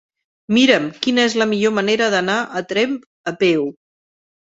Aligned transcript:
Mira'm 0.55 0.87
quina 1.07 1.27
és 1.29 1.37
la 1.43 1.47
millor 1.53 1.75
manera 1.81 2.09
d'anar 2.17 2.41
a 2.63 2.67
Tremp 2.75 3.01
a 3.35 3.39
peu. 3.47 3.73